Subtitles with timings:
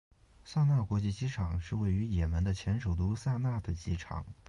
[0.43, 4.25] 萨那国际机场是位于也门的前首都萨那的机场。